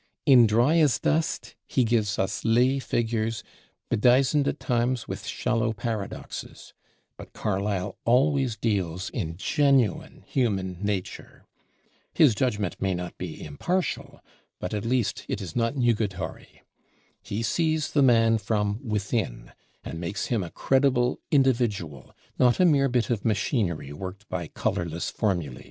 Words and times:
In 0.25 0.47
Dryasdust 0.47 1.53
he 1.67 1.83
gives 1.83 2.17
us 2.17 2.43
lay 2.43 2.79
figures, 2.79 3.43
bedizened 3.91 4.47
at 4.47 4.59
times 4.59 5.07
with 5.07 5.27
shallow 5.27 5.73
paradoxes; 5.73 6.73
but 7.17 7.33
Carlyle 7.33 7.99
always 8.03 8.57
deals 8.57 9.11
in 9.11 9.37
genuine 9.37 10.23
human 10.25 10.79
nature. 10.83 11.45
His 12.15 12.33
judgment 12.33 12.81
may 12.81 12.95
not 12.95 13.15
be 13.19 13.43
impartial, 13.43 14.21
but 14.59 14.73
at 14.73 14.85
least 14.85 15.23
it 15.27 15.39
is 15.39 15.55
not 15.55 15.75
nugatory. 15.75 16.63
He 17.21 17.43
sees 17.43 17.91
the 17.91 18.01
man 18.01 18.39
from 18.39 18.79
within 18.83 19.51
and 19.83 19.99
makes 19.99 20.25
him 20.33 20.41
a 20.41 20.49
credible 20.49 21.19
individual, 21.29 22.11
not 22.39 22.59
a 22.59 22.65
mere 22.65 22.89
bit 22.89 23.11
of 23.11 23.23
machinery 23.23 23.93
worked 23.93 24.27
by 24.29 24.47
colorless 24.47 25.11
formulæ. 25.11 25.59